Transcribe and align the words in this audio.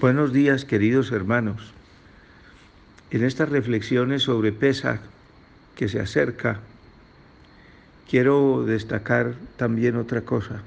Buenos 0.00 0.32
días, 0.32 0.64
queridos 0.64 1.12
hermanos. 1.12 1.74
En 3.10 3.22
estas 3.22 3.50
reflexiones 3.50 4.22
sobre 4.22 4.50
Pesach 4.50 5.02
que 5.76 5.90
se 5.90 6.00
acerca, 6.00 6.60
quiero 8.08 8.64
destacar 8.64 9.34
también 9.58 9.96
otra 9.96 10.22
cosa. 10.22 10.62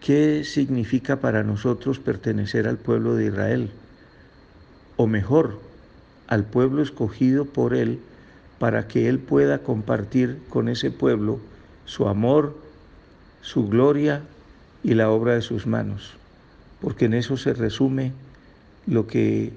¿Qué 0.00 0.42
significa 0.42 1.20
para 1.20 1.44
nosotros 1.44 2.00
pertenecer 2.00 2.66
al 2.66 2.76
pueblo 2.76 3.14
de 3.14 3.26
Israel? 3.26 3.70
O 4.96 5.06
mejor, 5.06 5.60
al 6.26 6.42
pueblo 6.42 6.82
escogido 6.82 7.44
por 7.44 7.76
Él 7.76 8.00
para 8.58 8.88
que 8.88 9.08
Él 9.08 9.20
pueda 9.20 9.62
compartir 9.62 10.40
con 10.48 10.68
ese 10.68 10.90
pueblo 10.90 11.38
su 11.84 12.08
amor, 12.08 12.58
su 13.42 13.68
gloria 13.68 14.22
y 14.82 14.94
la 14.94 15.08
obra 15.08 15.34
de 15.34 15.42
sus 15.42 15.68
manos 15.68 16.18
porque 16.80 17.06
en 17.06 17.14
eso 17.14 17.36
se 17.36 17.54
resume 17.54 18.12
lo 18.86 19.06
que 19.06 19.52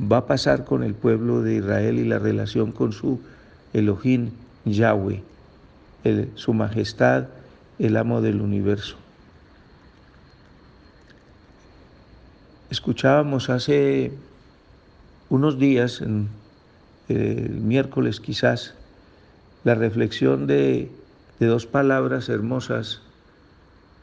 va 0.00 0.18
a 0.18 0.26
pasar 0.26 0.64
con 0.64 0.82
el 0.82 0.94
pueblo 0.94 1.42
de 1.42 1.56
Israel 1.56 1.98
y 1.98 2.04
la 2.04 2.18
relación 2.18 2.72
con 2.72 2.92
su 2.92 3.20
Elohim 3.72 4.30
Yahweh, 4.64 5.22
su 6.34 6.52
majestad, 6.52 7.26
el 7.78 7.96
amo 7.96 8.20
del 8.20 8.40
universo. 8.40 8.96
Escuchábamos 12.70 13.50
hace 13.50 14.12
unos 15.28 15.58
días, 15.58 16.02
el 17.08 17.50
miércoles 17.50 18.20
quizás, 18.20 18.74
la 19.64 19.74
reflexión 19.74 20.46
de, 20.46 20.90
de 21.40 21.46
dos 21.46 21.66
palabras 21.66 22.28
hermosas 22.28 23.00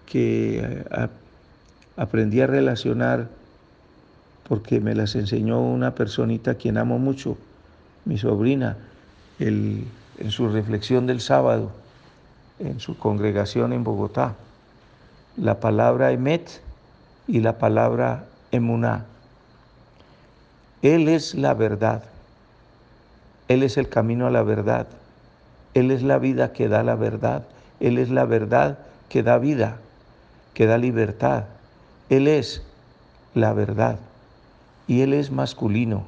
que 0.05 0.84
aprendí 1.98 2.41
a 2.41 2.48
relacionar 2.48 3.27
porque 4.48 4.79
me 4.79 4.96
las 4.96 5.15
enseñó 5.15 5.60
una 5.62 5.96
personita 5.96 6.52
a 6.52 6.55
quien 6.55 6.77
amo 6.77 6.99
mucho, 6.99 7.38
mi 8.05 8.18
sobrina, 8.18 8.77
en 9.40 9.85
su 10.30 10.49
reflexión 10.49 11.07
del 11.07 11.21
sábado, 11.21 11.71
en 12.60 12.80
su 12.80 12.98
congregación 12.98 13.74
en 13.74 13.84
Bogotá. 13.84 14.35
La 15.38 15.60
palabra 15.60 16.12
emet 16.12 16.62
y 17.27 17.40
la 17.40 17.57
palabra 17.57 18.26
emuná. 18.52 19.05
Él 20.82 21.08
es 21.08 21.35
la 21.35 21.54
verdad. 21.54 22.04
Él 23.48 23.63
es 23.63 23.77
el 23.77 23.90
camino 23.90 24.27
a 24.27 24.32
la 24.32 24.43
verdad. 24.43 24.87
Él 25.74 25.91
es 25.91 26.04
la 26.04 26.18
vida 26.18 26.52
que 26.54 26.68
da 26.68 26.84
la 26.84 26.96
verdad. 26.96 27.43
Él 27.80 27.98
es 27.98 28.10
la 28.10 28.26
verdad 28.26 28.80
que 29.10 29.24
da 29.24 29.37
vida, 29.37 29.77
que 30.54 30.65
da 30.65 30.77
libertad. 30.77 31.46
Él 32.12 32.27
es 32.27 32.62
la 33.35 33.54
verdad 33.54 33.98
y 34.85 34.99
Él 34.99 35.13
es 35.13 35.31
masculino. 35.31 36.04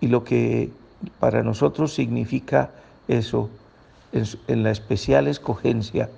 Y 0.00 0.06
lo 0.06 0.22
que 0.22 0.70
para 1.18 1.42
nosotros 1.42 1.92
significa 1.92 2.70
eso, 3.08 3.50
en, 4.12 4.62
la 4.62 4.70
especial 4.70 5.26
escogencia, 5.26 6.08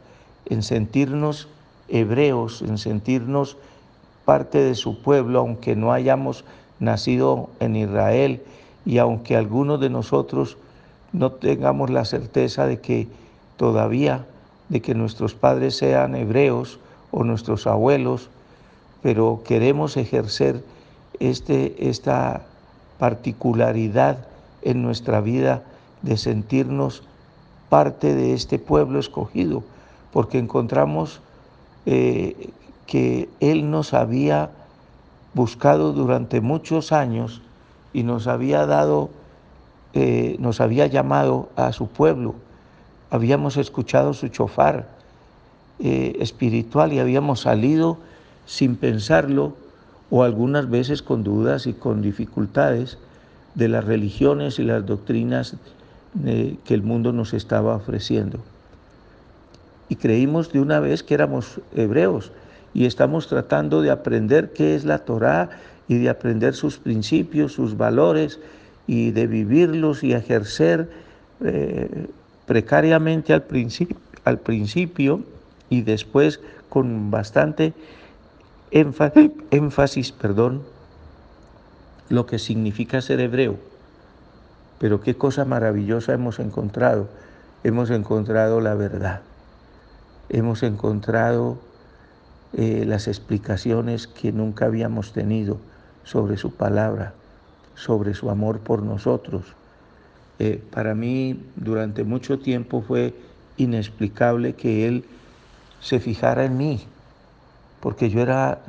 en 0.44 0.62
sentirnos 0.62 1.48
hebreos, 1.88 2.60
en 2.60 2.76
sentirnos 2.76 3.56
parte 4.26 4.58
de 4.58 4.74
su 4.74 5.00
pueblo, 5.00 5.38
aunque 5.40 5.76
no 5.76 5.90
hayamos 5.90 6.44
nacido 6.78 7.48
en 7.60 7.76
Israel 7.76 8.42
y 8.84 8.98
aunque 8.98 9.34
algunos 9.34 9.80
de 9.80 9.88
nosotros 9.88 10.58
no 11.14 11.32
tengamos 11.32 11.88
la 11.88 12.04
certeza 12.04 12.66
de 12.66 12.80
que 12.80 13.08
todavía, 13.56 14.26
de 14.68 14.82
que 14.82 14.94
nuestros 14.94 15.34
padres 15.34 15.74
sean 15.74 16.14
hebreos 16.14 16.80
o 17.12 17.24
nuestros 17.24 17.66
abuelos, 17.66 18.28
pero 19.04 19.42
queremos 19.44 19.98
ejercer 19.98 20.64
este, 21.20 21.90
esta 21.90 22.46
particularidad 22.98 24.26
en 24.62 24.80
nuestra 24.80 25.20
vida 25.20 25.62
de 26.00 26.16
sentirnos 26.16 27.02
parte 27.68 28.14
de 28.14 28.32
este 28.32 28.58
pueblo 28.58 28.98
escogido, 28.98 29.62
porque 30.10 30.38
encontramos 30.38 31.20
eh, 31.84 32.48
que 32.86 33.28
Él 33.40 33.70
nos 33.70 33.92
había 33.92 34.52
buscado 35.34 35.92
durante 35.92 36.40
muchos 36.40 36.90
años 36.90 37.42
y 37.92 38.04
nos 38.04 38.26
había 38.26 38.64
dado, 38.64 39.10
eh, 39.92 40.36
nos 40.38 40.62
había 40.62 40.86
llamado 40.86 41.50
a 41.56 41.72
su 41.72 41.88
pueblo. 41.88 42.36
Habíamos 43.10 43.58
escuchado 43.58 44.14
su 44.14 44.28
chofar 44.28 44.88
eh, 45.78 46.16
espiritual 46.20 46.94
y 46.94 47.00
habíamos 47.00 47.40
salido 47.40 47.98
sin 48.46 48.76
pensarlo 48.76 49.54
o 50.10 50.22
algunas 50.22 50.70
veces 50.70 51.02
con 51.02 51.24
dudas 51.24 51.66
y 51.66 51.72
con 51.72 52.02
dificultades 52.02 52.98
de 53.54 53.68
las 53.68 53.84
religiones 53.84 54.58
y 54.58 54.64
las 54.64 54.84
doctrinas 54.84 55.56
eh, 56.24 56.56
que 56.64 56.74
el 56.74 56.82
mundo 56.82 57.12
nos 57.12 57.34
estaba 57.34 57.74
ofreciendo. 57.74 58.38
Y 59.88 59.96
creímos 59.96 60.52
de 60.52 60.60
una 60.60 60.80
vez 60.80 61.02
que 61.02 61.14
éramos 61.14 61.60
hebreos 61.74 62.32
y 62.72 62.86
estamos 62.86 63.28
tratando 63.28 63.82
de 63.82 63.90
aprender 63.90 64.52
qué 64.52 64.74
es 64.74 64.84
la 64.84 64.98
Torá 64.98 65.50
y 65.88 65.98
de 65.98 66.08
aprender 66.08 66.54
sus 66.54 66.78
principios, 66.78 67.52
sus 67.52 67.76
valores 67.76 68.40
y 68.86 69.12
de 69.12 69.26
vivirlos 69.26 70.02
y 70.02 70.12
ejercer 70.12 70.90
eh, 71.44 72.06
precariamente 72.46 73.32
al, 73.32 73.44
al 74.24 74.38
principio 74.38 75.20
y 75.70 75.82
después 75.82 76.40
con 76.68 77.10
bastante 77.10 77.72
énfasis, 78.74 80.12
perdón, 80.12 80.62
lo 82.08 82.26
que 82.26 82.38
significa 82.38 83.00
ser 83.00 83.20
hebreo. 83.20 83.56
Pero 84.78 85.00
qué 85.00 85.16
cosa 85.16 85.44
maravillosa 85.44 86.12
hemos 86.12 86.40
encontrado. 86.40 87.08
Hemos 87.62 87.90
encontrado 87.90 88.60
la 88.60 88.74
verdad. 88.74 89.22
Hemos 90.28 90.62
encontrado 90.62 91.58
eh, 92.52 92.84
las 92.86 93.06
explicaciones 93.06 94.06
que 94.08 94.32
nunca 94.32 94.66
habíamos 94.66 95.12
tenido 95.12 95.58
sobre 96.02 96.36
su 96.36 96.52
palabra, 96.54 97.14
sobre 97.76 98.14
su 98.14 98.28
amor 98.28 98.58
por 98.60 98.82
nosotros. 98.82 99.44
Eh, 100.40 100.60
para 100.72 100.94
mí 100.94 101.40
durante 101.54 102.02
mucho 102.02 102.40
tiempo 102.40 102.82
fue 102.82 103.14
inexplicable 103.56 104.54
que 104.54 104.88
Él 104.88 105.04
se 105.80 106.00
fijara 106.00 106.44
en 106.44 106.56
mí, 106.56 106.86
porque 107.84 108.08
yo 108.08 108.22
era 108.22 108.60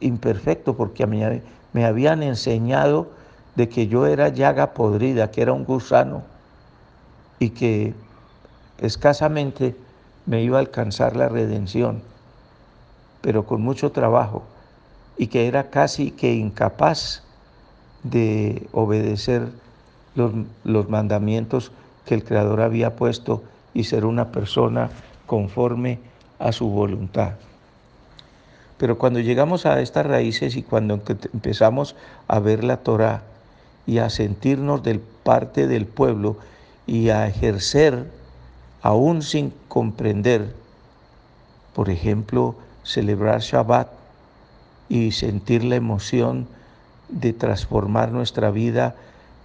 imperfecto, 0.00 0.76
porque 0.76 1.06
me, 1.06 1.40
me 1.72 1.86
habían 1.86 2.22
enseñado 2.22 3.06
de 3.54 3.70
que 3.70 3.86
yo 3.86 4.06
era 4.06 4.28
llaga 4.28 4.74
podrida, 4.74 5.30
que 5.30 5.40
era 5.40 5.54
un 5.54 5.64
gusano, 5.64 6.20
y 7.38 7.48
que 7.48 7.94
escasamente 8.82 9.74
me 10.26 10.42
iba 10.42 10.58
a 10.58 10.60
alcanzar 10.60 11.16
la 11.16 11.30
redención, 11.30 12.02
pero 13.22 13.46
con 13.46 13.62
mucho 13.62 13.92
trabajo, 13.92 14.42
y 15.16 15.28
que 15.28 15.48
era 15.48 15.70
casi 15.70 16.10
que 16.10 16.34
incapaz 16.34 17.22
de 18.02 18.68
obedecer 18.72 19.48
los, 20.16 20.34
los 20.64 20.90
mandamientos 20.90 21.72
que 22.04 22.14
el 22.14 22.24
Creador 22.24 22.60
había 22.60 22.94
puesto 22.94 23.42
y 23.72 23.84
ser 23.84 24.04
una 24.04 24.30
persona 24.32 24.90
conforme 25.24 25.98
a 26.38 26.52
su 26.52 26.68
voluntad. 26.68 27.36
Pero 28.84 28.98
cuando 28.98 29.20
llegamos 29.20 29.64
a 29.64 29.80
estas 29.80 30.04
raíces 30.04 30.56
y 30.56 30.62
cuando 30.62 31.00
empezamos 31.32 31.96
a 32.28 32.38
ver 32.38 32.62
la 32.64 32.76
Torah 32.76 33.22
y 33.86 33.96
a 33.96 34.10
sentirnos 34.10 34.82
del 34.82 35.00
parte 35.00 35.66
del 35.66 35.86
pueblo 35.86 36.36
y 36.86 37.08
a 37.08 37.26
ejercer, 37.26 38.10
aún 38.82 39.22
sin 39.22 39.54
comprender, 39.68 40.54
por 41.74 41.88
ejemplo, 41.88 42.56
celebrar 42.82 43.40
Shabbat 43.40 43.88
y 44.90 45.12
sentir 45.12 45.64
la 45.64 45.76
emoción 45.76 46.46
de 47.08 47.32
transformar 47.32 48.12
nuestra 48.12 48.50
vida 48.50 48.96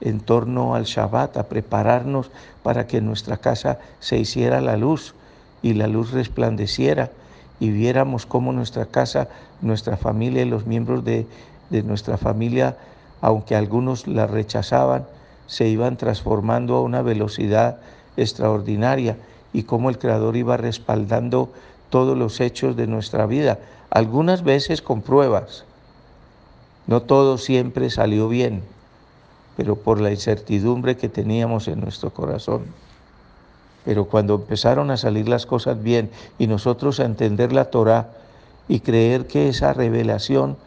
en 0.01 0.19
torno 0.19 0.75
al 0.75 0.83
Shabbat, 0.83 1.37
a 1.37 1.47
prepararnos 1.47 2.29
para 2.61 2.87
que 2.87 2.97
en 2.97 3.05
nuestra 3.05 3.37
casa 3.37 3.79
se 4.01 4.17
hiciera 4.17 4.59
la 4.59 4.75
luz 4.75 5.15
y 5.61 5.75
la 5.75 5.87
luz 5.87 6.11
resplandeciera 6.11 7.11
y 7.59 7.69
viéramos 7.69 8.25
cómo 8.25 8.51
nuestra 8.53 8.85
casa, 8.85 9.27
nuestra 9.61 9.97
familia 9.97 10.41
y 10.43 10.49
los 10.49 10.65
miembros 10.65 11.03
de, 11.03 11.27
nuestra 11.83 12.17
familia, 12.17 12.77
aunque 13.21 13.55
algunos 13.55 14.07
la 14.07 14.25
rechazaban, 14.27 15.05
se 15.47 15.67
iban 15.67 15.97
transformando 15.97 16.75
a 16.75 16.81
una 16.81 17.01
velocidad 17.01 17.77
extraordinaria 18.17 19.17
y 19.53 19.63
cómo 19.63 19.89
el 19.89 19.97
Creador 19.97 20.35
iba 20.35 20.57
respaldando 20.57 21.51
todos 21.89 22.17
los 22.17 22.39
hechos 22.39 22.75
de 22.75 22.87
nuestra 22.87 23.25
vida, 23.25 23.59
algunas 23.89 24.43
veces 24.43 24.81
con 24.81 25.01
pruebas. 25.01 25.65
No 26.87 27.01
todo 27.01 27.37
siempre 27.37 27.89
salió 27.89 28.29
bien, 28.29 28.63
pero 29.57 29.75
por 29.75 29.99
la 29.99 30.11
incertidumbre 30.11 30.97
que 30.97 31.09
teníamos 31.09 31.67
en 31.67 31.81
nuestro 31.81 32.11
corazón. 32.11 32.61
Pero 33.89 34.05
cuando 34.05 34.35
empezaron 34.35 34.91
a 34.91 34.97
salir 34.97 35.27
las 35.27 35.47
cosas 35.47 35.81
bien 35.81 36.11
y 36.37 36.45
nosotros 36.45 36.99
a 36.99 37.05
entender 37.05 37.51
la 37.51 37.71
Torah 37.71 38.11
y 38.67 38.81
creer 38.81 39.25
que 39.25 39.49
esa 39.49 39.73
revelación 39.73 40.57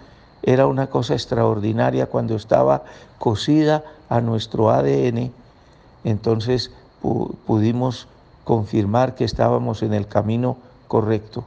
era 0.42 0.66
una 0.66 0.88
cosa 0.88 1.14
extraordinaria 1.14 2.06
cuando 2.06 2.34
estaba 2.34 2.82
cosida 3.20 3.84
a 4.08 4.20
nuestro 4.20 4.70
ADN, 4.70 5.30
entonces 6.02 6.72
pudimos 7.46 8.08
confirmar 8.42 9.14
que 9.14 9.22
estábamos 9.22 9.84
en 9.84 9.94
el 9.94 10.08
camino 10.08 10.56
correcto. 10.88 11.44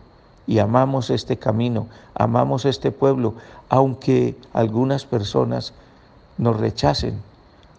Y 0.47 0.59
amamos 0.59 1.09
este 1.09 1.35
camino, 1.35 1.87
amamos 2.13 2.63
este 2.63 2.93
pueblo, 2.93 3.33
aunque 3.67 4.37
algunas 4.53 5.03
personas 5.05 5.73
nos 6.37 6.57
rechacen, 6.57 7.21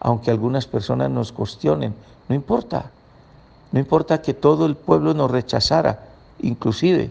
aunque 0.01 0.31
algunas 0.31 0.67
personas 0.67 1.09
nos 1.09 1.33
cuestionen, 1.33 1.95
no 2.29 2.35
importa, 2.35 2.91
no 3.73 3.81
importa 3.81 4.23
que 4.23 4.35
todo 4.35 4.67
el 4.67 4.77
pueblo 4.77 5.15
nos 5.15 5.31
rechazara, 5.31 6.09
inclusive 6.41 7.11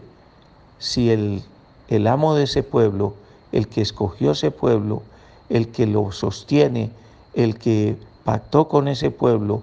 si 0.80 1.12
el, 1.12 1.44
el 1.88 2.08
amo 2.08 2.36
de 2.36 2.44
ese 2.44 2.64
pueblo, 2.64 3.16
el 3.52 3.68
que 3.68 3.82
escogió 3.82 4.32
ese 4.32 4.52
pueblo, 4.52 5.04
el 5.50 5.70
que 5.70 5.86
lo 5.86 6.12
sostiene, 6.12 6.92
el 7.34 7.58
que 7.58 7.98
pactó 8.24 8.68
con 8.68 8.88
ese 8.88 9.12
pueblo, 9.12 9.62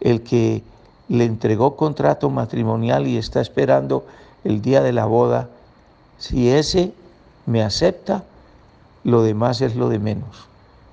el 0.00 0.22
que 0.22 0.62
le 1.08 1.24
entregó 1.24 1.76
contrato 1.76 2.30
matrimonial 2.30 3.06
y 3.06 3.16
está 3.16 3.40
esperando 3.40 4.04
el 4.44 4.62
día 4.62 4.82
de 4.82 4.92
la 4.92 5.06
boda, 5.06 5.48
si 6.18 6.50
ese 6.50 6.92
me 7.46 7.62
acepta, 7.62 8.24
lo 9.04 9.22
demás 9.22 9.60
es 9.60 9.76
lo 9.76 9.88
de 9.88 9.98
menos. 9.98 10.46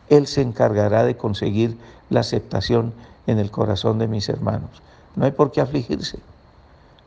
Él 0.09 0.27
se 0.27 0.41
encargará 0.41 1.03
de 1.03 1.17
conseguir 1.17 1.77
la 2.09 2.21
aceptación 2.21 2.93
en 3.27 3.37
el 3.37 3.51
corazón 3.51 3.99
de 3.99 4.07
mis 4.07 4.27
hermanos. 4.29 4.81
No 5.15 5.25
hay 5.25 5.31
por 5.31 5.51
qué 5.51 5.61
afligirse. 5.61 6.19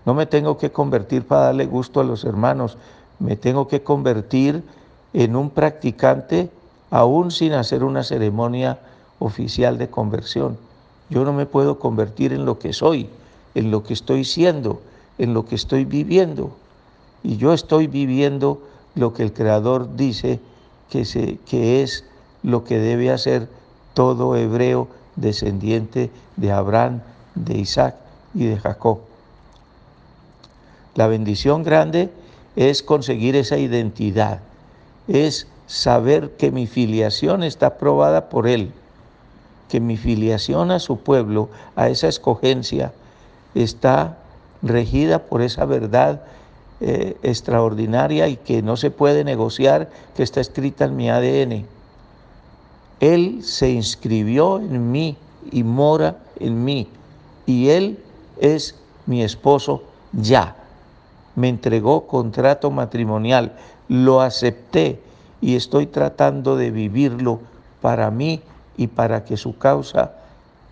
No 0.04 0.14
me 0.14 0.26
tengo 0.26 0.58
que 0.58 0.72
convertir 0.72 1.26
para 1.26 1.46
darle 1.46 1.66
gusto 1.66 2.00
a 2.00 2.04
los 2.04 2.24
hermanos, 2.24 2.76
me 3.18 3.36
tengo 3.36 3.68
que 3.68 3.82
convertir 3.82 4.64
en 5.12 5.36
un 5.36 5.50
practicante 5.50 6.50
aún 6.90 7.30
sin 7.30 7.52
hacer 7.52 7.84
una 7.84 8.02
ceremonia 8.02 8.78
oficial 9.18 9.78
de 9.78 9.88
conversión. 9.88 10.58
Yo 11.08 11.24
no 11.24 11.32
me 11.32 11.46
puedo 11.46 11.78
convertir 11.78 12.32
en 12.32 12.44
lo 12.44 12.58
que 12.58 12.72
soy, 12.72 13.08
en 13.54 13.70
lo 13.70 13.82
que 13.84 13.92
estoy 13.92 14.24
siendo, 14.24 14.80
en 15.18 15.34
lo 15.34 15.44
que 15.46 15.54
estoy 15.54 15.84
viviendo. 15.84 16.52
Y 17.22 17.36
yo 17.36 17.52
estoy 17.52 17.86
viviendo 17.86 18.60
lo 18.94 19.14
que 19.14 19.22
el 19.22 19.32
Creador 19.32 19.94
dice 19.96 20.40
que, 20.90 21.04
se, 21.04 21.38
que 21.46 21.82
es 21.82 22.04
lo 22.42 22.64
que 22.64 22.78
debe 22.78 23.10
hacer 23.10 23.48
todo 23.94 24.36
hebreo 24.36 24.88
descendiente 25.16 26.10
de 26.36 26.52
Abraham, 26.52 27.02
de 27.34 27.58
Isaac 27.58 27.96
y 28.34 28.46
de 28.46 28.58
Jacob. 28.58 29.00
La 30.94 31.06
bendición 31.06 31.62
grande 31.62 32.10
es 32.56 32.82
conseguir 32.82 33.36
esa 33.36 33.56
identidad, 33.58 34.40
es 35.08 35.46
saber 35.66 36.32
que 36.36 36.50
mi 36.50 36.66
filiación 36.66 37.42
está 37.42 37.78
probada 37.78 38.28
por 38.28 38.46
Él, 38.46 38.72
que 39.68 39.80
mi 39.80 39.96
filiación 39.96 40.70
a 40.70 40.78
su 40.78 40.98
pueblo, 40.98 41.48
a 41.76 41.88
esa 41.88 42.08
escogencia, 42.08 42.92
está 43.54 44.18
regida 44.62 45.20
por 45.20 45.40
esa 45.42 45.64
verdad 45.64 46.22
eh, 46.80 47.16
extraordinaria 47.22 48.28
y 48.28 48.36
que 48.36 48.60
no 48.60 48.76
se 48.76 48.90
puede 48.90 49.24
negociar, 49.24 49.88
que 50.14 50.22
está 50.22 50.40
escrita 50.40 50.84
en 50.84 50.96
mi 50.96 51.08
ADN. 51.08 51.66
Él 53.00 53.42
se 53.42 53.70
inscribió 53.70 54.58
en 54.58 54.90
mí 54.90 55.16
y 55.50 55.62
mora 55.64 56.18
en 56.38 56.64
mí, 56.64 56.88
y 57.46 57.68
Él 57.68 57.98
es 58.40 58.76
mi 59.06 59.22
esposo 59.22 59.82
ya. 60.12 60.56
Me 61.34 61.48
entregó 61.48 62.06
contrato 62.06 62.70
matrimonial, 62.70 63.52
lo 63.88 64.20
acepté 64.20 65.00
y 65.40 65.56
estoy 65.56 65.86
tratando 65.86 66.56
de 66.56 66.70
vivirlo 66.70 67.40
para 67.80 68.10
mí 68.10 68.42
y 68.76 68.86
para 68.86 69.24
que 69.24 69.36
su 69.36 69.58
causa 69.58 70.12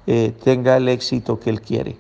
eh, 0.07 0.33
tenga 0.45 0.77
el 0.77 0.89
éxito 0.89 1.41
que 1.41 1.51
Él 1.51 1.61
quiere. 1.61 1.97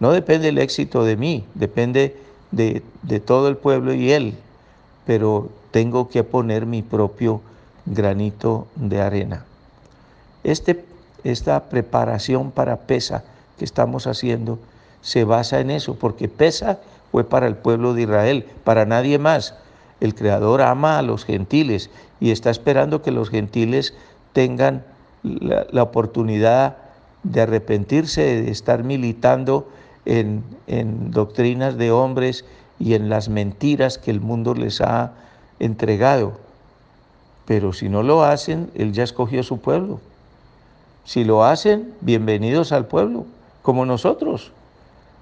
No 0.00 0.12
depende 0.12 0.48
el 0.48 0.58
éxito 0.58 1.04
de 1.04 1.16
mí, 1.16 1.44
depende 1.54 2.16
de, 2.50 2.82
todo 3.24 3.48
el 3.48 3.56
pueblo 3.56 3.94
y 3.94 4.12
Él, 4.12 4.34
pero 5.06 5.48
tengo 5.70 6.08
que 6.08 6.24
poner 6.24 6.66
mi 6.66 6.82
propio 6.82 7.40
granito 7.86 8.66
de 8.76 9.00
arena. 9.00 9.44
Este, 10.42 10.84
esta 11.24 11.64
preparación 11.64 12.50
para 12.50 12.76
Pesa 12.76 13.24
que 13.58 13.64
estamos 13.64 14.06
haciendo 14.06 14.58
se 15.00 15.24
basa 15.24 15.60
en 15.60 15.70
eso, 15.70 15.94
porque 15.96 16.28
Pesa 16.28 16.80
fue 17.12 17.24
para 17.24 17.46
el 17.46 17.56
pueblo 17.56 17.92
de 17.92 18.02
Israel, 18.02 18.46
para 18.64 18.86
nadie 18.86 19.18
más. 19.18 19.54
El 20.00 20.14
Creador 20.14 20.62
ama 20.62 20.98
a 20.98 21.02
los 21.02 21.24
gentiles 21.24 21.90
y 22.20 22.30
está 22.30 22.50
esperando 22.50 23.02
que 23.02 23.10
los 23.10 23.30
gentiles 23.30 23.94
tengan 24.32 24.82
la, 25.22 25.82
oportunidad 25.82 26.78
de 27.22 27.42
arrepentirse, 27.42 28.42
de 28.42 28.50
estar 28.50 28.82
militando 28.82 29.68
en, 30.06 30.42
en, 30.66 31.10
doctrinas 31.10 31.76
de 31.76 31.90
hombres 31.90 32.44
y 32.78 32.94
en 32.94 33.08
las 33.08 33.28
mentiras 33.28 33.98
que 33.98 34.10
el 34.10 34.20
mundo 34.20 34.54
les 34.54 34.80
ha 34.80 35.12
entregado. 35.60 36.32
Pero 37.46 37.72
si 37.72 37.88
no 37.88 38.02
lo 38.02 38.24
hacen, 38.24 38.70
Él 38.74 38.92
ya 38.92 39.04
escogió 39.04 39.42
su 39.42 39.60
pueblo. 39.60 40.00
Si 41.04 41.24
lo 41.24 41.44
hacen, 41.44 41.92
bienvenidos 42.00 42.72
al 42.72 42.86
pueblo, 42.86 43.26
como 43.64 43.86
nosotros. 43.86 44.52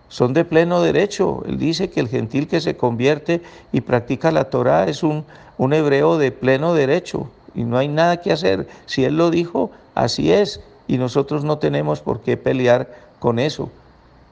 Son 0.09 0.35
de 0.35 0.45
pleno 0.45 0.83
derecho. 0.83 1.45
Él 1.47 1.59
dice 1.59 1.91
que 1.91 2.01
el 2.01 2.09
gentil 2.09 2.49
que 2.49 2.61
se 2.61 2.77
convierte 2.77 3.41
y 3.71 3.83
practica 3.83 4.33
la 4.33 4.51
Torah 4.51 4.89
es 4.89 5.05
un, 5.05 5.25
un 5.59 5.73
hebreo 5.73 6.19
de 6.19 6.33
pleno 6.33 6.75
derecho 6.75 7.31
y 7.55 7.63
no 7.63 7.79
hay 7.79 7.87
nada 7.87 8.21
que 8.21 8.33
hacer. 8.33 8.67
Si 8.85 9.05
Él 9.05 9.17
lo 9.17 9.31
dijo, 9.31 9.71
así 9.95 10.33
es, 10.33 10.61
y 10.89 10.99
nosotros 10.99 11.45
no 11.45 11.59
tenemos 11.59 12.01
por 12.01 12.21
qué 12.21 12.37
pelear 12.37 12.93
con 13.21 13.39
eso. 13.39 13.71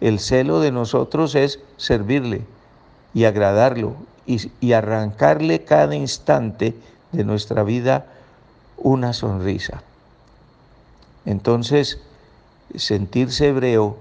El 0.01 0.19
celo 0.19 0.59
de 0.59 0.73
nosotros 0.73 1.37
es 1.37 1.61
servirle 1.77 2.43
y 3.15 3.27
agradarlo 3.27 3.95
y, 4.27 4.51
y 4.61 4.73
arrancarle 4.73 5.63
cada 5.63 5.95
instante 5.95 6.75
de 7.13 7.23
nuestra 7.23 7.63
vida 7.63 8.07
una 8.77 9.13
sonrisa. 9.13 9.85
Entonces, 11.27 12.01
sentirse 12.75 13.49
hebreo, 13.49 13.97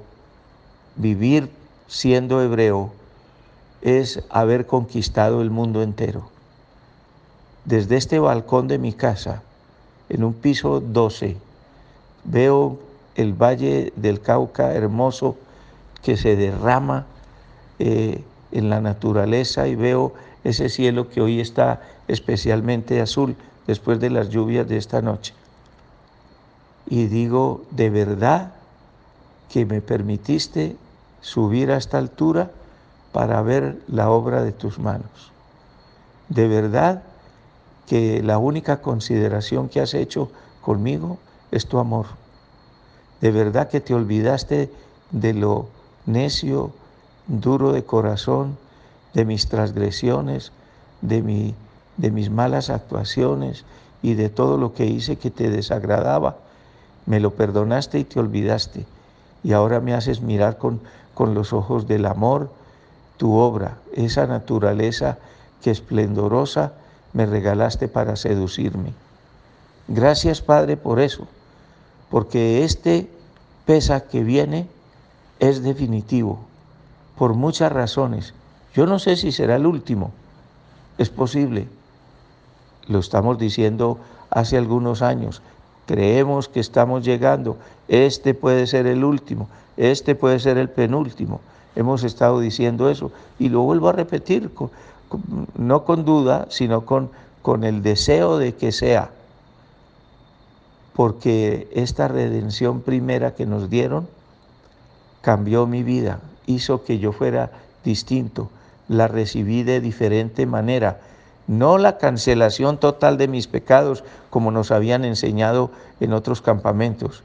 vivir 0.95 1.49
siendo 1.87 2.41
hebreo, 2.41 2.91
es 3.81 4.23
haber 4.29 4.65
conquistado 4.65 5.41
el 5.41 5.49
mundo 5.49 5.81
entero 5.81 6.29
desde 7.69 7.97
este 7.97 8.17
balcón 8.17 8.67
de 8.67 8.79
mi 8.79 8.93
casa, 8.93 9.43
en 10.09 10.23
un 10.23 10.33
piso 10.33 10.79
12, 10.79 11.37
veo 12.23 12.79
el 13.15 13.33
valle 13.33 13.93
del 13.95 14.21
Cauca 14.21 14.73
hermoso 14.73 15.37
que 16.01 16.17
se 16.17 16.35
derrama 16.35 17.05
eh, 17.77 18.23
en 18.51 18.69
la 18.71 18.81
naturaleza 18.81 19.67
y 19.67 19.75
veo 19.75 20.13
ese 20.43 20.69
cielo 20.69 21.09
que 21.09 21.21
hoy 21.21 21.39
está 21.39 21.81
especialmente 22.07 23.01
azul 23.01 23.35
después 23.67 23.99
de 23.99 24.09
las 24.09 24.29
lluvias 24.29 24.67
de 24.67 24.77
esta 24.77 25.03
noche. 25.03 25.35
Y 26.87 27.05
digo, 27.05 27.61
de 27.69 27.91
verdad 27.91 28.53
que 29.51 29.65
me 29.65 29.81
permitiste 29.81 30.77
subir 31.21 31.71
a 31.71 31.77
esta 31.77 31.97
altura 31.97 32.51
para 33.11 33.41
ver 33.41 33.79
la 33.87 34.09
obra 34.09 34.43
de 34.43 34.51
tus 34.51 34.79
manos. 34.79 35.31
De 36.29 36.47
verdad 36.47 37.03
que 37.87 38.21
la 38.21 38.37
única 38.37 38.81
consideración 38.81 39.67
que 39.67 39.81
has 39.81 39.93
hecho 39.95 40.31
conmigo 40.61 41.17
es 41.51 41.67
tu 41.67 41.79
amor. 41.79 42.05
De 43.21 43.31
verdad 43.31 43.67
que 43.67 43.81
te 43.81 43.95
olvidaste 43.95 44.71
de 45.11 45.33
lo 45.33 45.67
necio, 46.05 46.71
duro 47.27 47.71
de 47.71 47.83
corazón, 47.83 48.57
de 49.13 49.25
mis 49.25 49.49
transgresiones, 49.49 50.51
de, 51.01 51.23
mi, 51.23 51.55
de 51.97 52.11
mis 52.11 52.29
malas 52.29 52.69
actuaciones 52.69 53.65
y 54.03 54.13
de 54.13 54.29
todo 54.29 54.57
lo 54.57 54.73
que 54.73 54.85
hice 54.85 55.17
que 55.17 55.31
te 55.31 55.49
desagradaba. 55.49 56.37
Me 57.07 57.19
lo 57.19 57.31
perdonaste 57.31 57.97
y 57.97 58.03
te 58.03 58.19
olvidaste. 58.19 58.85
Y 59.43 59.53
ahora 59.53 59.79
me 59.79 59.93
haces 59.93 60.21
mirar 60.21 60.57
con, 60.57 60.81
con 61.13 61.33
los 61.33 61.53
ojos 61.53 61.87
del 61.87 62.05
amor 62.05 62.49
tu 63.17 63.35
obra, 63.35 63.77
esa 63.93 64.25
naturaleza 64.27 65.17
que 65.61 65.71
esplendorosa 65.71 66.73
me 67.13 67.25
regalaste 67.25 67.87
para 67.87 68.15
seducirme. 68.15 68.93
Gracias 69.89 70.41
Padre 70.41 70.77
por 70.77 70.99
eso, 70.99 71.27
porque 72.09 72.63
este 72.63 73.09
pesa 73.65 74.07
que 74.07 74.23
viene 74.23 74.67
es 75.39 75.63
definitivo, 75.63 76.39
por 77.17 77.33
muchas 77.33 77.71
razones. 77.71 78.33
Yo 78.73 78.85
no 78.85 78.99
sé 78.99 79.15
si 79.15 79.31
será 79.31 79.57
el 79.57 79.65
último, 79.65 80.11
es 80.97 81.09
posible. 81.09 81.67
Lo 82.87 82.99
estamos 82.99 83.37
diciendo 83.37 83.99
hace 84.29 84.57
algunos 84.57 85.01
años. 85.01 85.41
Creemos 85.89 86.47
que 86.47 86.59
estamos 86.59 87.03
llegando. 87.03 87.57
Este 87.87 88.35
puede 88.35 88.67
ser 88.67 88.85
el 88.85 89.03
último, 89.03 89.49
este 89.75 90.13
puede 90.13 90.39
ser 90.39 90.59
el 90.59 90.69
penúltimo. 90.69 91.41
Hemos 91.75 92.03
estado 92.03 92.39
diciendo 92.39 92.91
eso 92.91 93.11
y 93.39 93.49
lo 93.49 93.61
vuelvo 93.61 93.89
a 93.89 93.93
repetir 93.93 94.51
no 95.57 95.85
con 95.85 96.05
duda, 96.05 96.45
sino 96.51 96.85
con, 96.85 97.09
con 97.41 97.63
el 97.63 97.81
deseo 97.81 98.37
de 98.37 98.53
que 98.53 98.71
sea, 98.71 99.09
porque 100.93 101.67
esta 101.73 102.07
redención 102.07 102.81
primera 102.81 103.33
que 103.33 103.47
nos 103.47 103.67
dieron 103.71 104.07
cambió 105.21 105.65
mi 105.65 105.81
vida, 105.81 106.19
hizo 106.45 106.83
que 106.83 106.99
yo 106.99 107.13
fuera 107.13 107.49
distinto, 107.83 108.51
la 108.87 109.07
recibí 109.07 109.63
de 109.63 109.81
diferente 109.81 110.45
manera, 110.45 110.99
no 111.49 111.79
la 111.79 111.97
cancelación 111.97 112.77
total 112.77 113.17
de 113.17 113.27
mis 113.27 113.47
pecados 113.47 114.03
como 114.29 114.51
nos 114.51 114.69
habían 114.69 115.03
enseñado 115.03 115.71
en 115.99 116.13
otros 116.13 116.43
campamentos, 116.43 117.23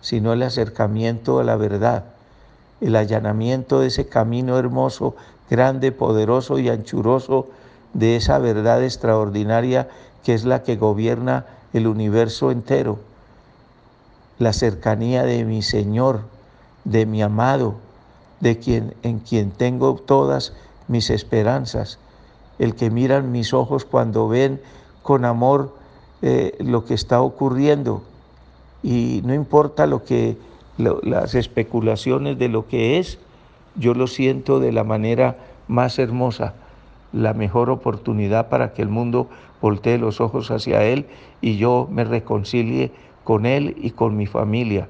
sino 0.00 0.32
el 0.32 0.42
acercamiento 0.42 1.38
a 1.38 1.44
la 1.44 1.54
verdad, 1.56 2.04
el 2.80 2.96
allanamiento 2.96 3.80
de 3.80 3.88
ese 3.88 4.08
camino 4.08 4.58
hermoso, 4.58 5.16
grande, 5.50 5.92
poderoso 5.92 6.58
y 6.58 6.70
anchuroso 6.70 7.48
de 7.92 8.16
esa 8.16 8.38
verdad 8.38 8.82
extraordinaria 8.82 9.88
que 10.24 10.32
es 10.32 10.46
la 10.46 10.62
que 10.62 10.76
gobierna 10.76 11.44
el 11.74 11.88
universo 11.88 12.50
entero. 12.50 12.98
La 14.38 14.54
cercanía 14.54 15.24
de 15.24 15.44
mi 15.44 15.60
Señor, 15.60 16.22
de 16.84 17.04
mi 17.04 17.20
amado, 17.20 17.74
de 18.40 18.58
quien 18.58 18.94
en 19.02 19.18
quien 19.18 19.50
tengo 19.50 19.96
todas 19.96 20.54
mis 20.86 21.10
esperanzas, 21.10 21.98
el 22.58 22.74
que 22.74 22.90
miran 22.90 23.32
mis 23.32 23.54
ojos 23.54 23.84
cuando 23.84 24.28
ven 24.28 24.60
con 25.02 25.24
amor 25.24 25.74
eh, 26.22 26.56
lo 26.60 26.84
que 26.84 26.94
está 26.94 27.20
ocurriendo 27.20 28.02
y 28.82 29.22
no 29.24 29.34
importa 29.34 29.86
lo 29.86 30.04
que 30.04 30.36
las 30.76 31.34
especulaciones 31.34 32.38
de 32.38 32.48
lo 32.48 32.68
que 32.68 32.98
es, 32.98 33.18
yo 33.74 33.94
lo 33.94 34.06
siento 34.06 34.60
de 34.60 34.72
la 34.72 34.84
manera 34.84 35.36
más 35.66 35.98
hermosa, 35.98 36.54
la 37.12 37.34
mejor 37.34 37.70
oportunidad 37.70 38.48
para 38.48 38.74
que 38.74 38.82
el 38.82 38.88
mundo 38.88 39.28
voltee 39.60 39.98
los 39.98 40.20
ojos 40.20 40.50
hacia 40.50 40.84
Él 40.84 41.06
y 41.40 41.56
yo 41.56 41.88
me 41.90 42.04
reconcilie 42.04 42.92
con 43.24 43.44
Él 43.44 43.76
y 43.80 43.90
con 43.90 44.16
mi 44.16 44.26
familia. 44.26 44.88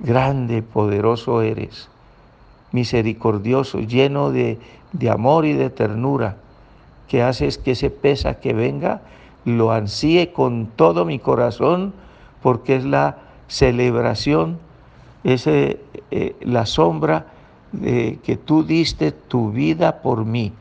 Grande, 0.00 0.62
poderoso 0.62 1.42
eres, 1.42 1.88
misericordioso, 2.72 3.78
lleno 3.78 4.32
de, 4.32 4.58
de 4.92 5.10
amor 5.10 5.44
y 5.44 5.52
de 5.52 5.70
ternura, 5.70 6.38
que 7.08 7.22
haces 7.22 7.58
que 7.58 7.72
ese 7.72 7.90
pesa 7.90 8.40
que 8.40 8.52
venga 8.52 9.02
lo 9.44 9.72
ansíe 9.72 10.32
con 10.32 10.66
todo 10.66 11.04
mi 11.04 11.18
corazón, 11.18 11.92
porque 12.42 12.76
es 12.76 12.84
la 12.84 13.18
celebración, 13.48 14.58
es 15.24 15.46
eh, 15.46 15.80
la 16.40 16.66
sombra 16.66 17.26
de 17.72 18.18
que 18.22 18.36
tú 18.36 18.62
diste 18.62 19.12
tu 19.12 19.50
vida 19.50 20.02
por 20.02 20.24
mí 20.24 20.52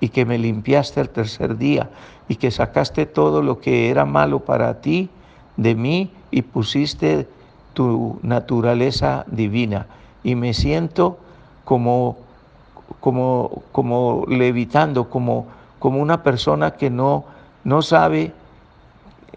y 0.00 0.08
que 0.08 0.24
me 0.24 0.36
limpiaste 0.36 1.00
el 1.00 1.08
tercer 1.08 1.56
día 1.56 1.90
y 2.28 2.36
que 2.36 2.50
sacaste 2.50 3.06
todo 3.06 3.42
lo 3.42 3.60
que 3.60 3.88
era 3.88 4.04
malo 4.04 4.40
para 4.40 4.80
ti 4.80 5.08
de 5.56 5.74
mí 5.74 6.10
y 6.30 6.42
pusiste 6.42 7.28
tu 7.72 8.18
naturaleza 8.22 9.24
divina. 9.28 9.86
Y 10.24 10.34
me 10.34 10.54
siento 10.54 11.18
como, 11.64 12.16
como, 13.00 13.62
como 13.72 14.24
levitando, 14.28 15.08
como, 15.08 15.46
como 15.78 16.00
una 16.00 16.22
persona 16.22 16.72
que 16.72 16.90
no, 16.90 17.24
no 17.64 17.82
sabe 17.82 18.32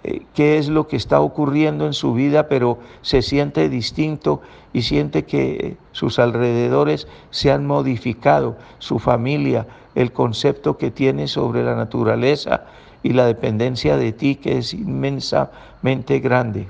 eh, 0.04 0.22
qué 0.34 0.58
es 0.58 0.70
lo 0.70 0.88
que 0.88 0.98
está 0.98 1.20
ocurriendo 1.20 1.88
en 1.88 1.94
su 1.94 2.14
vida, 2.14 2.48
pero 2.48 2.78
se 3.02 3.22
siente 3.22 3.70
distinto 3.70 4.42
y 4.72 4.84
siente 4.84 5.26
que 5.26 5.78
sus 5.94 6.20
alrededores 6.20 7.08
se 7.32 7.52
han 7.52 7.66
modificado, 7.66 8.56
su 8.78 9.00
familia, 9.00 9.66
el 9.96 10.12
concepto 10.12 10.78
que 10.78 10.92
tiene 10.92 11.28
sobre 11.28 11.64
la 11.64 11.76
naturaleza 11.76 12.66
y 13.02 13.14
la 13.14 13.26
dependencia 13.26 13.98
de 13.98 14.12
ti 14.12 14.36
que 14.36 14.60
es 14.60 14.74
inmensamente 14.74 16.20
grande. 16.20 16.68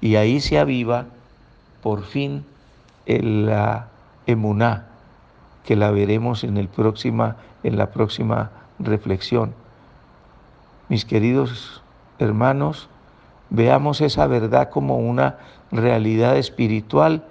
Y 0.00 0.16
ahí 0.16 0.40
se 0.40 0.58
aviva 0.58 1.06
por 1.82 2.02
fin 2.02 2.44
la 3.06 3.88
emuná, 4.26 4.87
que 5.64 5.76
la 5.76 5.90
veremos 5.90 6.44
en, 6.44 6.56
el 6.56 6.68
próxima, 6.68 7.36
en 7.62 7.76
la 7.76 7.90
próxima 7.90 8.50
reflexión. 8.78 9.54
Mis 10.88 11.04
queridos 11.04 11.82
hermanos, 12.18 12.88
veamos 13.50 14.00
esa 14.00 14.26
verdad 14.26 14.70
como 14.70 14.98
una 14.98 15.36
realidad 15.70 16.36
espiritual 16.36 17.24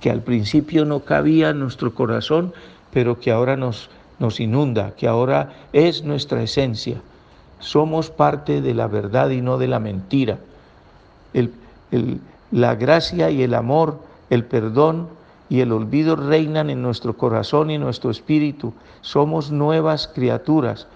que 0.00 0.10
al 0.10 0.22
principio 0.22 0.84
no 0.84 1.00
cabía 1.00 1.50
en 1.50 1.60
nuestro 1.60 1.94
corazón, 1.94 2.52
pero 2.92 3.18
que 3.20 3.30
ahora 3.30 3.56
nos, 3.56 3.90
nos 4.18 4.40
inunda, 4.40 4.94
que 4.96 5.08
ahora 5.08 5.52
es 5.72 6.04
nuestra 6.04 6.42
esencia. 6.42 7.00
Somos 7.58 8.10
parte 8.10 8.60
de 8.60 8.74
la 8.74 8.86
verdad 8.86 9.30
y 9.30 9.40
no 9.40 9.58
de 9.58 9.68
la 9.68 9.80
mentira. 9.80 10.38
la 12.50 12.74
gracia 12.76 13.30
y 13.30 13.42
el 13.42 13.54
amor, 13.54 14.00
el 14.30 14.44
perdón 14.44 15.08
y 15.48 15.60
el 15.60 15.72
olvido 15.72 16.16
reinan 16.16 16.70
en 16.70 16.82
nuestro 16.82 17.16
corazón 17.16 17.70
y 17.70 17.78
nuestro 17.78 18.10
espíritu. 18.10 18.72
Somos 19.00 19.50
nuevas 19.50 20.06
criaturas 20.06 20.86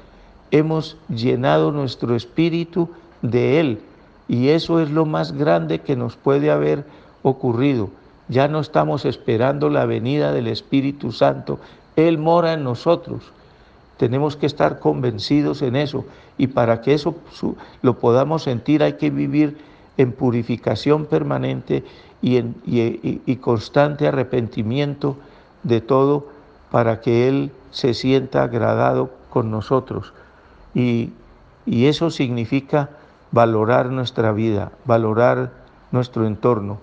hemos 0.53 0.99
llenado 1.09 1.73
nuestro 1.73 2.15
espíritu 2.15 2.89
de 3.23 3.59
Él. 3.59 3.81
Y 4.29 4.51
eso 4.51 4.81
es 4.81 4.91
lo 4.91 5.05
más 5.05 5.33
grande 5.33 5.81
que 5.81 5.97
nos 5.97 6.15
puede 6.15 6.51
haber 6.53 6.85
ocurrido. 7.23 7.91
Ya 8.29 8.47
no 8.47 8.61
estamos 8.61 9.05
esperando 9.05 9.69
la 9.69 9.85
venida 9.87 10.33
del 10.33 10.47
Espíritu 10.47 11.11
Santo. 11.11 11.59
Él 11.97 12.19
mora 12.19 12.53
en 12.53 12.63
nosotros. 12.63 13.33
Tenemos 13.97 14.37
que 14.37 14.47
estar 14.47 14.79
convencidos 14.79 15.63
en 15.63 15.75
eso. 15.75 16.05
Y 16.39 16.49
para 16.49 16.81
que 16.83 16.95
eso 16.95 17.17
lo 17.83 17.99
podamos 17.99 18.45
sentir 18.45 18.83
hay 18.83 18.95
que 18.95 19.11
vivir 19.11 19.57
en 19.97 20.13
purificación 20.13 21.07
permanente 21.07 21.83
y, 22.23 22.39
en, 22.39 22.55
y 22.65 23.37
constante 23.37 24.09
arrepentimiento 24.09 25.17
de 25.63 25.81
todo 25.81 26.29
para 26.71 27.01
que 27.01 27.29
Él 27.29 27.53
se 27.71 27.95
sienta 27.95 28.45
agradado 28.45 29.11
con 29.31 29.51
nosotros. 29.51 30.13
Y, 30.75 31.13
eso 31.67 32.11
significa 32.11 32.91
valorar 33.31 33.91
nuestra 33.91 34.33
vida, 34.33 34.73
valorar 34.85 35.53
nuestro 35.93 36.27
entorno. 36.27 36.79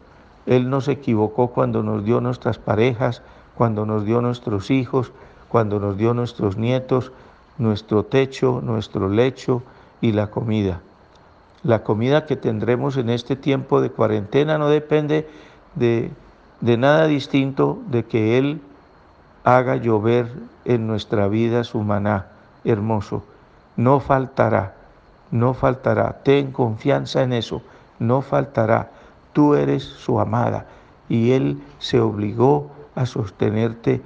Él 0.45 0.69
no 0.69 0.79
se 0.79 0.93
equivocó 0.93 1.49
cuando 1.49 1.83
nos 1.83 2.05
dio 2.05 2.21
nuestras 2.21 2.59
parejas, 2.59 3.21
cuando 3.55 3.85
nos 3.85 4.05
dio 4.05 4.21
nuestros 4.21 4.71
hijos, 4.71 5.11
cuando 5.49 5.79
nos 5.79 5.97
dio 5.97 6.13
nuestros 6.13 6.55
nietos, 6.55 7.11
nuestro 7.57 8.03
techo, 8.03 8.61
nuestro 8.63 9.09
lecho 9.09 9.63
y 9.99 10.13
la 10.13 10.27
comida. 10.27 10.81
La 11.63 11.83
comida 11.83 12.25
que 12.25 12.35
tendremos 12.35 12.97
en 12.97 13.09
este 13.09 13.35
tiempo 13.35 13.81
de 13.81 13.89
cuarentena 13.89 14.57
no 14.57 14.69
depende 14.69 15.27
de, 15.75 16.11
de 16.61 16.77
nada 16.77 17.07
distinto 17.07 17.79
de 17.87 18.05
que 18.05 18.37
Él 18.37 18.61
haga 19.43 19.75
llover 19.75 20.31
en 20.65 20.87
nuestra 20.87 21.27
vida 21.27 21.63
su 21.63 21.81
maná 21.81 22.27
hermoso 22.63 23.23
no 23.79 24.01
faltará, 24.01 24.75
no 25.31 25.53
faltará. 25.53 26.19
Ten 26.23 26.51
confianza 26.51 27.23
en 27.23 27.31
eso, 27.31 27.61
no 27.97 28.21
faltará. 28.21 28.91
Tú 29.31 29.55
eres 29.55 29.83
su 29.83 30.19
amada 30.19 30.65
y 31.07 31.31
Él 31.31 31.61
se 31.79 32.01
obligó 32.01 32.69
a 32.95 33.05
sostenerte 33.05 34.01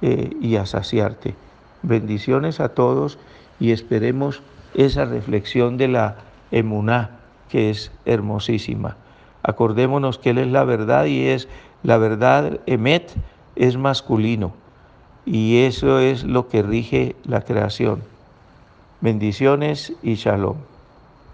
eh, 0.00 0.30
y 0.40 0.54
a 0.54 0.64
saciarte. 0.64 1.34
Bendiciones 1.82 2.60
a 2.60 2.68
todos 2.68 3.18
y 3.58 3.72
esperemos 3.72 4.42
esa 4.74 5.06
reflexión 5.06 5.76
de 5.76 5.88
la 5.88 6.18
emuná, 6.50 7.18
que 7.48 7.70
es 7.70 7.92
hermosísima. 8.04 8.96
Acordémonos 9.42 10.18
que 10.18 10.30
Él 10.30 10.38
es 10.38 10.48
la 10.48 10.64
verdad 10.64 11.06
y 11.06 11.26
es 11.28 11.48
la 11.82 11.98
verdad, 11.98 12.60
emet, 12.66 13.14
es 13.54 13.76
masculino. 13.76 14.52
Y 15.24 15.58
eso 15.58 15.98
es 15.98 16.24
lo 16.24 16.48
que 16.48 16.62
rige 16.62 17.16
la 17.24 17.42
creación. 17.42 18.02
Bendiciones 19.00 19.92
y 20.02 20.14
shalom. 20.14 20.56